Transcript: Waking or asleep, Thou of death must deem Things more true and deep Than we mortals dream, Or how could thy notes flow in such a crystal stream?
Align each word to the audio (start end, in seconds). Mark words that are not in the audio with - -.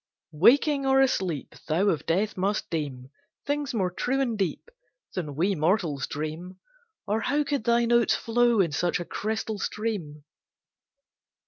Waking 0.33 0.83
or 0.83 0.99
asleep, 0.99 1.53
Thou 1.67 1.89
of 1.89 2.07
death 2.07 2.35
must 2.35 2.71
deem 2.71 3.11
Things 3.45 3.71
more 3.71 3.91
true 3.91 4.19
and 4.19 4.35
deep 4.35 4.71
Than 5.13 5.35
we 5.35 5.53
mortals 5.53 6.07
dream, 6.07 6.57
Or 7.05 7.19
how 7.21 7.43
could 7.43 7.65
thy 7.65 7.85
notes 7.85 8.15
flow 8.15 8.61
in 8.61 8.71
such 8.71 8.99
a 8.99 9.05
crystal 9.05 9.59
stream? 9.59 10.23